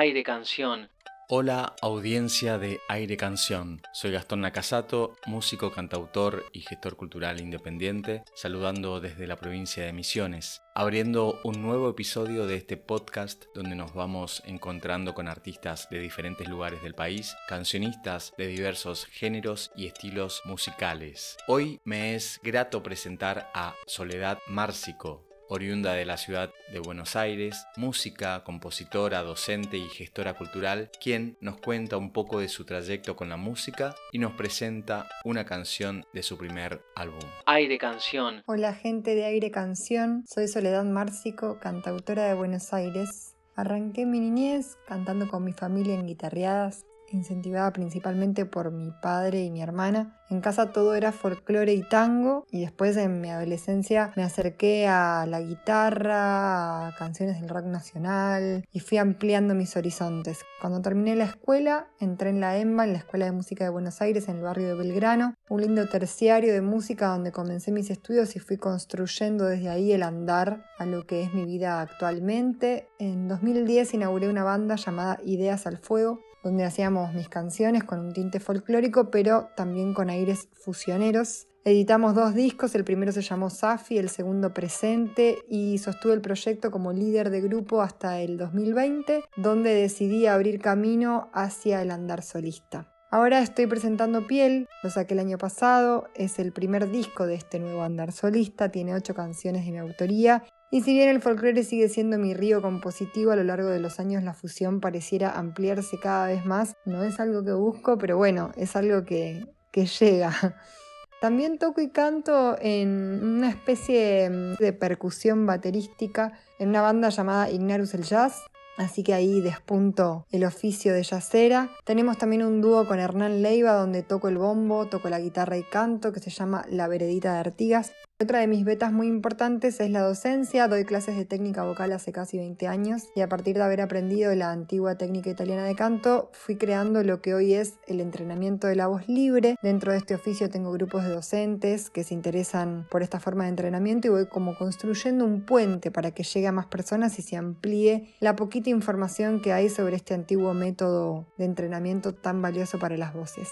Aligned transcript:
Aire 0.00 0.22
Canción. 0.22 0.88
Hola 1.28 1.74
audiencia 1.82 2.56
de 2.56 2.78
Aire 2.88 3.16
Canción, 3.16 3.82
soy 3.92 4.12
Gastón 4.12 4.42
Nakasato, 4.42 5.16
músico, 5.26 5.72
cantautor 5.72 6.44
y 6.52 6.60
gestor 6.60 6.94
cultural 6.94 7.40
independiente, 7.40 8.22
saludando 8.36 9.00
desde 9.00 9.26
la 9.26 9.34
provincia 9.34 9.84
de 9.84 9.92
Misiones, 9.92 10.62
abriendo 10.72 11.40
un 11.42 11.62
nuevo 11.62 11.90
episodio 11.90 12.46
de 12.46 12.54
este 12.54 12.76
podcast 12.76 13.46
donde 13.56 13.74
nos 13.74 13.92
vamos 13.92 14.40
encontrando 14.46 15.14
con 15.14 15.26
artistas 15.26 15.88
de 15.90 15.98
diferentes 15.98 16.48
lugares 16.48 16.80
del 16.80 16.94
país, 16.94 17.34
cancionistas 17.48 18.32
de 18.38 18.46
diversos 18.46 19.04
géneros 19.04 19.72
y 19.74 19.86
estilos 19.86 20.42
musicales. 20.44 21.36
Hoy 21.48 21.80
me 21.82 22.14
es 22.14 22.38
grato 22.44 22.84
presentar 22.84 23.50
a 23.52 23.74
Soledad 23.88 24.38
Márcico, 24.46 25.27
oriunda 25.48 25.94
de 25.94 26.04
la 26.04 26.16
ciudad 26.16 26.50
de 26.72 26.80
Buenos 26.80 27.16
Aires, 27.16 27.66
música, 27.76 28.44
compositora, 28.44 29.22
docente 29.22 29.76
y 29.76 29.88
gestora 29.88 30.34
cultural, 30.34 30.90
quien 31.00 31.36
nos 31.40 31.58
cuenta 31.58 31.96
un 31.96 32.12
poco 32.12 32.40
de 32.40 32.48
su 32.48 32.64
trayecto 32.64 33.16
con 33.16 33.28
la 33.28 33.36
música 33.36 33.94
y 34.12 34.18
nos 34.18 34.32
presenta 34.32 35.08
una 35.24 35.44
canción 35.44 36.04
de 36.12 36.22
su 36.22 36.36
primer 36.36 36.82
álbum. 36.94 37.20
Aire 37.46 37.78
Canción. 37.78 38.42
Hola 38.46 38.74
gente 38.74 39.14
de 39.14 39.24
Aire 39.24 39.50
Canción, 39.50 40.24
soy 40.26 40.48
Soledad 40.48 40.84
Márcico, 40.84 41.58
cantautora 41.60 42.26
de 42.26 42.34
Buenos 42.34 42.72
Aires. 42.72 43.34
Arranqué 43.56 44.06
mi 44.06 44.20
niñez 44.20 44.76
cantando 44.86 45.28
con 45.28 45.42
mi 45.44 45.52
familia 45.52 45.94
en 45.94 46.06
guitarreadas, 46.06 46.84
incentivada 47.12 47.72
principalmente 47.72 48.46
por 48.46 48.70
mi 48.70 48.90
padre 48.90 49.42
y 49.44 49.50
mi 49.50 49.62
hermana. 49.62 50.14
En 50.30 50.42
casa 50.42 50.72
todo 50.72 50.94
era 50.94 51.10
folclore 51.10 51.72
y 51.72 51.82
tango 51.82 52.44
y 52.50 52.60
después 52.60 52.96
en 52.98 53.22
mi 53.22 53.30
adolescencia 53.30 54.12
me 54.14 54.22
acerqué 54.22 54.86
a 54.86 55.24
la 55.26 55.40
guitarra, 55.40 56.88
a 56.88 56.94
canciones 56.96 57.40
del 57.40 57.48
rock 57.48 57.64
nacional 57.64 58.64
y 58.70 58.80
fui 58.80 58.98
ampliando 58.98 59.54
mis 59.54 59.74
horizontes. 59.76 60.40
Cuando 60.60 60.82
terminé 60.82 61.16
la 61.16 61.24
escuela 61.24 61.88
entré 61.98 62.28
en 62.28 62.40
la 62.40 62.58
EMBA, 62.58 62.84
en 62.84 62.92
la 62.92 62.98
Escuela 62.98 63.24
de 63.24 63.32
Música 63.32 63.64
de 63.64 63.70
Buenos 63.70 64.02
Aires, 64.02 64.28
en 64.28 64.36
el 64.36 64.42
barrio 64.42 64.68
de 64.68 64.74
Belgrano, 64.74 65.34
un 65.48 65.62
lindo 65.62 65.88
terciario 65.88 66.52
de 66.52 66.60
música 66.60 67.08
donde 67.08 67.32
comencé 67.32 67.72
mis 67.72 67.88
estudios 67.88 68.36
y 68.36 68.38
fui 68.38 68.58
construyendo 68.58 69.46
desde 69.46 69.70
ahí 69.70 69.92
el 69.92 70.02
andar 70.02 70.66
a 70.78 70.84
lo 70.84 71.06
que 71.06 71.22
es 71.22 71.32
mi 71.32 71.46
vida 71.46 71.80
actualmente. 71.80 72.88
En 72.98 73.28
2010 73.28 73.94
inauguré 73.94 74.28
una 74.28 74.44
banda 74.44 74.76
llamada 74.76 75.20
Ideas 75.24 75.66
al 75.66 75.78
Fuego 75.78 76.20
donde 76.42 76.64
hacíamos 76.64 77.14
mis 77.14 77.28
canciones 77.28 77.84
con 77.84 78.00
un 78.00 78.12
tinte 78.12 78.40
folclórico, 78.40 79.10
pero 79.10 79.48
también 79.56 79.94
con 79.94 80.10
aires 80.10 80.48
fusioneros. 80.52 81.46
Editamos 81.64 82.14
dos 82.14 82.34
discos, 82.34 82.74
el 82.74 82.84
primero 82.84 83.12
se 83.12 83.20
llamó 83.20 83.50
Safi, 83.50 83.98
el 83.98 84.08
segundo 84.08 84.54
Presente, 84.54 85.38
y 85.50 85.78
sostuve 85.78 86.14
el 86.14 86.20
proyecto 86.20 86.70
como 86.70 86.92
líder 86.92 87.30
de 87.30 87.40
grupo 87.40 87.82
hasta 87.82 88.20
el 88.20 88.38
2020, 88.38 89.24
donde 89.36 89.74
decidí 89.74 90.26
abrir 90.26 90.60
camino 90.60 91.28
hacia 91.34 91.82
el 91.82 91.90
andar 91.90 92.22
solista. 92.22 92.88
Ahora 93.10 93.40
estoy 93.40 93.66
presentando 93.66 94.26
Piel, 94.26 94.68
lo 94.82 94.90
saqué 94.90 95.14
el 95.14 95.20
año 95.20 95.38
pasado, 95.38 96.08
es 96.14 96.38
el 96.38 96.52
primer 96.52 96.90
disco 96.90 97.26
de 97.26 97.36
este 97.36 97.58
nuevo 97.58 97.82
andar 97.82 98.12
solista, 98.12 98.68
tiene 98.70 98.94
ocho 98.94 99.14
canciones 99.14 99.64
de 99.64 99.72
mi 99.72 99.78
autoría 99.78 100.44
y 100.70 100.82
si 100.82 100.92
bien 100.92 101.08
el 101.08 101.22
folclore 101.22 101.64
sigue 101.64 101.88
siendo 101.88 102.18
mi 102.18 102.34
río 102.34 102.60
compositivo, 102.60 103.30
a 103.30 103.36
lo 103.36 103.44
largo 103.44 103.68
de 103.68 103.80
los 103.80 103.98
años 104.00 104.22
la 104.22 104.34
fusión 104.34 104.80
pareciera 104.80 105.30
ampliarse 105.30 105.98
cada 105.98 106.26
vez 106.26 106.44
más. 106.44 106.76
No 106.84 107.04
es 107.04 107.20
algo 107.20 107.42
que 107.42 107.52
busco, 107.52 107.96
pero 107.96 108.18
bueno, 108.18 108.52
es 108.54 108.76
algo 108.76 109.04
que, 109.04 109.46
llega. 109.72 110.32
También 111.20 111.58
toco 111.58 111.80
y 111.80 111.88
canto 111.88 112.56
en 112.60 113.20
una 113.22 113.48
especie 113.48 114.28
de 114.58 114.72
percusión 114.72 115.46
baterística 115.46 116.32
en 116.58 116.70
una 116.70 116.82
banda 116.82 117.08
llamada 117.08 117.50
Ignarus 117.50 117.94
el 117.94 118.02
Jazz. 118.02 118.42
Así 118.76 119.02
que 119.02 119.14
ahí 119.14 119.40
despunto 119.40 120.26
el 120.30 120.44
oficio 120.44 120.92
de 120.92 121.02
yacera. 121.02 121.70
Tenemos 121.84 122.18
también 122.18 122.44
un 122.44 122.60
dúo 122.60 122.86
con 122.86 123.00
Hernán 123.00 123.42
Leiva 123.42 123.72
donde 123.72 124.02
toco 124.02 124.28
el 124.28 124.38
bombo, 124.38 124.86
toco 124.86 125.08
la 125.08 125.18
guitarra 125.18 125.56
y 125.56 125.64
canto 125.64 126.12
que 126.12 126.20
se 126.20 126.30
llama 126.30 126.64
La 126.68 126.86
Veredita 126.86 127.32
de 127.32 127.38
Artigas. 127.40 127.92
Otra 128.20 128.40
de 128.40 128.48
mis 128.48 128.64
betas 128.64 128.92
muy 128.92 129.06
importantes 129.06 129.78
es 129.78 129.90
la 129.90 130.00
docencia. 130.00 130.66
Doy 130.66 130.84
clases 130.84 131.16
de 131.16 131.24
técnica 131.24 131.62
vocal 131.62 131.92
hace 131.92 132.10
casi 132.10 132.36
20 132.36 132.66
años 132.66 133.04
y 133.14 133.20
a 133.20 133.28
partir 133.28 133.54
de 133.54 133.62
haber 133.62 133.80
aprendido 133.80 134.34
la 134.34 134.50
antigua 134.50 134.96
técnica 134.96 135.30
italiana 135.30 135.62
de 135.62 135.76
canto, 135.76 136.28
fui 136.32 136.56
creando 136.56 137.04
lo 137.04 137.22
que 137.22 137.34
hoy 137.34 137.54
es 137.54 137.74
el 137.86 138.00
entrenamiento 138.00 138.66
de 138.66 138.74
la 138.74 138.88
voz 138.88 139.06
libre. 139.06 139.54
Dentro 139.62 139.92
de 139.92 139.98
este 139.98 140.16
oficio 140.16 140.50
tengo 140.50 140.72
grupos 140.72 141.04
de 141.04 141.10
docentes 141.10 141.90
que 141.90 142.02
se 142.02 142.12
interesan 142.12 142.88
por 142.90 143.04
esta 143.04 143.20
forma 143.20 143.44
de 143.44 143.50
entrenamiento 143.50 144.08
y 144.08 144.10
voy 144.10 144.26
como 144.26 144.58
construyendo 144.58 145.24
un 145.24 145.46
puente 145.46 145.92
para 145.92 146.10
que 146.10 146.24
llegue 146.24 146.48
a 146.48 146.52
más 146.52 146.66
personas 146.66 147.16
y 147.20 147.22
se 147.22 147.36
amplíe 147.36 148.16
la 148.18 148.34
poquita 148.34 148.68
información 148.68 149.40
que 149.40 149.52
hay 149.52 149.68
sobre 149.68 149.94
este 149.94 150.14
antiguo 150.14 150.54
método 150.54 151.32
de 151.38 151.44
entrenamiento 151.44 152.16
tan 152.16 152.42
valioso 152.42 152.80
para 152.80 152.96
las 152.96 153.14
voces 153.14 153.48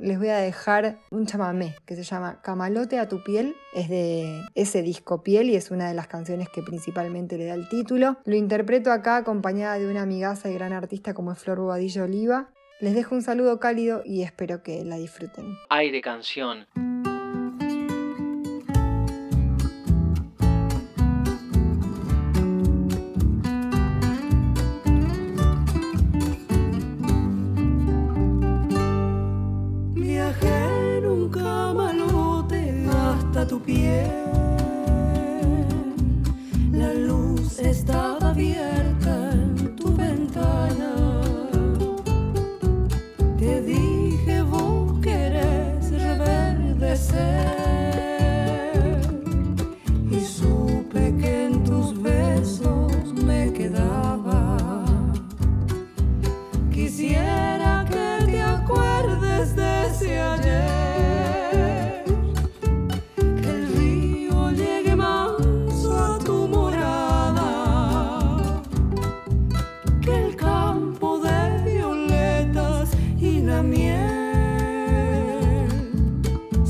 les 0.00 0.18
voy 0.18 0.28
a 0.28 0.38
dejar 0.38 0.98
un 1.10 1.26
chamamé 1.26 1.74
que 1.86 1.96
se 1.96 2.02
llama 2.02 2.40
Camalote 2.42 2.98
a 2.98 3.08
tu 3.08 3.22
piel. 3.22 3.54
Es 3.74 3.88
de 3.88 4.42
ese 4.54 4.82
disco 4.82 5.22
Piel 5.22 5.50
y 5.50 5.56
es 5.56 5.70
una 5.70 5.88
de 5.88 5.94
las 5.94 6.06
canciones 6.06 6.48
que 6.48 6.62
principalmente 6.62 7.38
le 7.38 7.46
da 7.46 7.54
el 7.54 7.68
título. 7.68 8.18
Lo 8.24 8.36
interpreto 8.36 8.92
acá 8.92 9.16
acompañada 9.16 9.78
de 9.78 9.90
una 9.90 10.02
amigaza 10.02 10.50
y 10.50 10.54
gran 10.54 10.72
artista 10.72 11.14
como 11.14 11.32
es 11.32 11.38
Flor 11.38 11.58
Bobadilla 11.58 12.04
Oliva. 12.04 12.50
Les 12.80 12.94
dejo 12.94 13.14
un 13.14 13.22
saludo 13.22 13.58
cálido 13.58 14.02
y 14.04 14.22
espero 14.22 14.62
que 14.62 14.84
la 14.84 14.96
disfruten. 14.96 15.56
Aire 15.68 16.00
Canción. 16.00 16.66
La 36.72 36.94
luz 36.94 37.58
estaba 37.58 38.30
abierta 38.30 39.32
en 39.32 39.76
tu 39.76 39.94
ventana. 39.94 40.94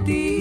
ti. 0.06 0.35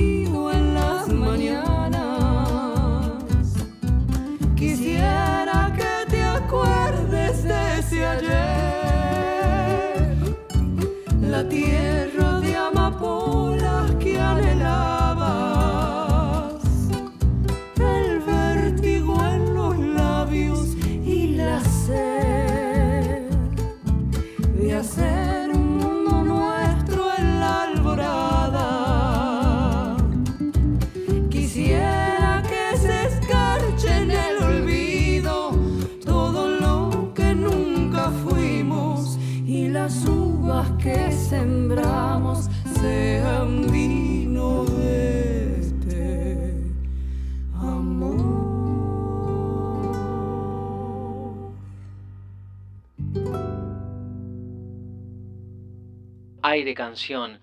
Aire 56.54 56.72
canción. 56.72 57.40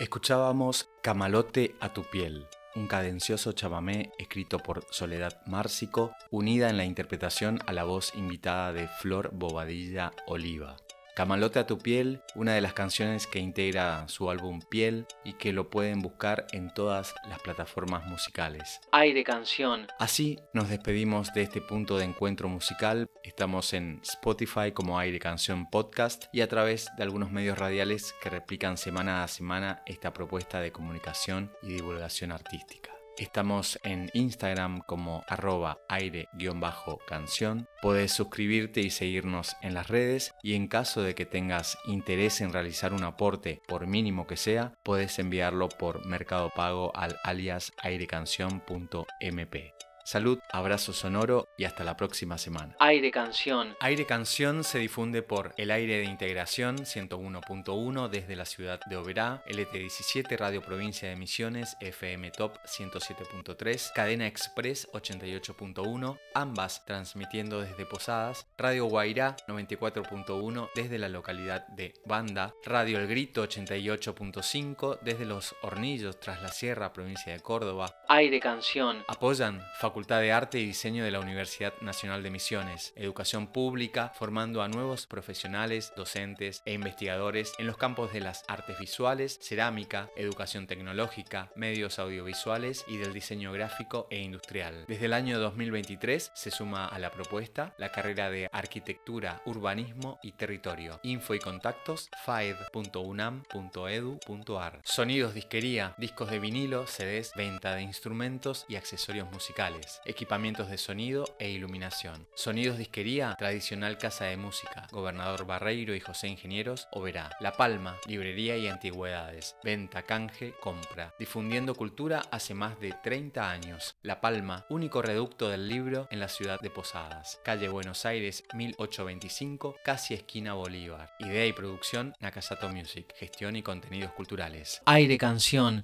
Escuchábamos 0.00 0.90
Camalote 1.00 1.76
a 1.78 1.92
tu 1.92 2.02
piel, 2.02 2.48
un 2.74 2.88
cadencioso 2.88 3.52
chamamé 3.52 4.10
escrito 4.18 4.58
por 4.58 4.84
Soledad 4.90 5.40
Márcico, 5.46 6.16
unida 6.32 6.68
en 6.68 6.78
la 6.78 6.84
interpretación 6.84 7.60
a 7.68 7.72
la 7.72 7.84
voz 7.84 8.12
invitada 8.16 8.72
de 8.72 8.88
Flor 8.88 9.30
Bobadilla 9.32 10.10
Oliva. 10.26 10.78
Camalote 11.14 11.58
a 11.58 11.66
tu 11.66 11.78
piel, 11.78 12.22
una 12.34 12.54
de 12.54 12.62
las 12.62 12.72
canciones 12.72 13.26
que 13.26 13.38
integra 13.38 14.08
su 14.08 14.30
álbum 14.30 14.62
Piel 14.70 15.06
y 15.24 15.34
que 15.34 15.52
lo 15.52 15.68
pueden 15.68 16.00
buscar 16.00 16.46
en 16.52 16.72
todas 16.72 17.14
las 17.28 17.38
plataformas 17.40 18.06
musicales. 18.06 18.80
Aire 18.92 19.22
canción. 19.22 19.88
Así 19.98 20.38
nos 20.54 20.70
despedimos 20.70 21.34
de 21.34 21.42
este 21.42 21.60
punto 21.60 21.98
de 21.98 22.06
encuentro 22.06 22.48
musical. 22.48 23.10
Estamos 23.24 23.74
en 23.74 24.00
Spotify 24.02 24.72
como 24.72 24.98
Aire 24.98 25.18
Canción 25.18 25.68
Podcast 25.68 26.24
y 26.32 26.40
a 26.40 26.48
través 26.48 26.88
de 26.96 27.02
algunos 27.02 27.30
medios 27.30 27.58
radiales 27.58 28.14
que 28.22 28.30
replican 28.30 28.78
semana 28.78 29.22
a 29.22 29.28
semana 29.28 29.82
esta 29.84 30.14
propuesta 30.14 30.60
de 30.60 30.72
comunicación 30.72 31.52
y 31.62 31.74
divulgación 31.74 32.32
artística. 32.32 33.01
Estamos 33.18 33.78
en 33.84 34.10
Instagram 34.14 34.80
como 34.80 35.22
arroba 35.28 35.78
aire-canción. 35.88 37.68
Puedes 37.80 38.12
suscribirte 38.12 38.80
y 38.80 38.90
seguirnos 38.90 39.56
en 39.62 39.74
las 39.74 39.88
redes 39.88 40.34
y 40.42 40.54
en 40.54 40.68
caso 40.68 41.02
de 41.02 41.14
que 41.14 41.26
tengas 41.26 41.78
interés 41.86 42.40
en 42.40 42.52
realizar 42.52 42.92
un 42.92 43.04
aporte, 43.04 43.62
por 43.68 43.86
mínimo 43.86 44.26
que 44.26 44.36
sea, 44.36 44.74
puedes 44.82 45.18
enviarlo 45.18 45.68
por 45.68 46.06
Mercado 46.06 46.50
Pago 46.54 46.94
al 46.96 47.16
alias 47.22 47.72
airecanción.mp. 47.82 49.91
Salud, 50.04 50.40
abrazo 50.50 50.92
sonoro 50.92 51.48
y 51.56 51.64
hasta 51.64 51.84
la 51.84 51.96
próxima 51.96 52.36
semana. 52.36 52.74
Aire 52.80 53.10
canción. 53.10 53.76
Aire 53.80 54.04
Canción 54.04 54.64
se 54.64 54.78
difunde 54.78 55.22
por 55.22 55.54
El 55.56 55.70
Aire 55.70 55.98
de 55.98 56.04
Integración 56.04 56.78
101.1 56.78 58.08
desde 58.08 58.36
la 58.36 58.44
ciudad 58.44 58.80
de 58.86 58.96
Oberá, 58.96 59.44
LT17 59.46 60.36
Radio 60.36 60.60
Provincia 60.60 61.08
de 61.08 61.16
Misiones, 61.16 61.76
FM 61.80 62.32
Top 62.32 62.58
107.3, 62.64 63.92
Cadena 63.94 64.26
Express 64.26 64.88
88.1, 64.92 66.18
ambas 66.34 66.84
transmitiendo 66.84 67.60
desde 67.60 67.86
Posadas, 67.86 68.46
Radio 68.58 68.86
Guairá 68.86 69.36
94.1 69.46 70.68
desde 70.74 70.98
la 70.98 71.08
localidad 71.08 71.66
de 71.68 71.94
Banda, 72.06 72.54
Radio 72.64 72.98
El 72.98 73.06
Grito 73.06 73.46
88.5 73.46 74.98
desde 75.00 75.26
Los 75.26 75.54
Hornillos 75.62 76.18
tras 76.18 76.42
la 76.42 76.48
Sierra, 76.48 76.92
provincia 76.92 77.32
de 77.32 77.40
Córdoba. 77.40 77.94
Aire 78.08 78.40
canción. 78.40 79.04
Apoyan 79.08 79.62
Facultad 79.78 79.91
de 79.92 80.32
Arte 80.32 80.58
y 80.58 80.66
Diseño 80.66 81.04
de 81.04 81.10
la 81.10 81.20
Universidad 81.20 81.74
Nacional 81.82 82.22
de 82.22 82.30
Misiones, 82.30 82.94
educación 82.96 83.46
pública, 83.46 84.10
formando 84.14 84.62
a 84.62 84.68
nuevos 84.68 85.06
profesionales, 85.06 85.92
docentes 85.96 86.62
e 86.64 86.72
investigadores 86.72 87.52
en 87.58 87.66
los 87.66 87.76
campos 87.76 88.10
de 88.12 88.20
las 88.20 88.44
artes 88.48 88.78
visuales, 88.78 89.38
cerámica, 89.42 90.08
educación 90.16 90.66
tecnológica, 90.66 91.50
medios 91.56 91.98
audiovisuales 91.98 92.86
y 92.88 92.96
del 92.96 93.12
diseño 93.12 93.52
gráfico 93.52 94.06
e 94.10 94.20
industrial. 94.20 94.86
Desde 94.88 95.06
el 95.06 95.12
año 95.12 95.38
2023 95.38 96.32
se 96.34 96.50
suma 96.50 96.86
a 96.86 96.98
la 96.98 97.10
propuesta 97.10 97.74
la 97.76 97.92
carrera 97.92 98.30
de 98.30 98.48
Arquitectura, 98.50 99.42
Urbanismo 99.44 100.18
y 100.22 100.32
Territorio. 100.32 101.00
Info 101.02 101.34
y 101.34 101.38
contactos 101.38 102.08
faed.unam.edu.ar. 102.24 104.80
Sonidos 104.84 105.34
disquería, 105.34 105.94
discos 105.98 106.30
de 106.30 106.38
vinilo, 106.38 106.86
CDs, 106.86 107.32
venta 107.36 107.74
de 107.74 107.82
instrumentos 107.82 108.64
y 108.68 108.76
accesorios 108.76 109.30
musicales, 109.30 109.81
equipamientos 110.04 110.68
de 110.68 110.78
sonido 110.78 111.24
e 111.38 111.50
iluminación. 111.50 112.26
Sonidos 112.34 112.78
Disquería, 112.78 113.34
tradicional 113.38 113.98
casa 113.98 114.26
de 114.26 114.36
música, 114.36 114.86
Gobernador 114.90 115.46
Barreiro 115.46 115.94
y 115.94 116.00
José 116.00 116.28
Ingenieros, 116.28 116.88
Oberá. 116.92 117.30
La 117.40 117.52
Palma, 117.52 117.96
librería 118.06 118.56
y 118.56 118.68
antigüedades, 118.68 119.56
venta, 119.62 120.02
canje, 120.02 120.54
compra. 120.60 121.14
Difundiendo 121.18 121.74
cultura 121.74 122.22
hace 122.30 122.54
más 122.54 122.78
de 122.80 122.94
30 123.02 123.50
años. 123.50 123.96
La 124.02 124.20
Palma, 124.20 124.66
único 124.68 125.02
reducto 125.02 125.48
del 125.48 125.68
libro 125.68 126.08
en 126.10 126.20
la 126.20 126.28
ciudad 126.28 126.60
de 126.60 126.70
Posadas. 126.70 127.40
Calle 127.44 127.68
Buenos 127.68 128.04
Aires 128.06 128.44
1825, 128.54 129.76
casi 129.84 130.14
esquina 130.14 130.54
Bolívar. 130.54 131.14
Idea 131.18 131.46
y 131.46 131.52
producción 131.52 132.14
Nakasato 132.20 132.68
Music, 132.68 133.12
gestión 133.16 133.56
y 133.56 133.62
contenidos 133.62 134.12
culturales. 134.12 134.82
Aire 134.86 135.18
canción. 135.18 135.80